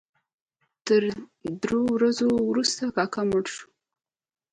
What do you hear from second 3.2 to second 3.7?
مړ شو.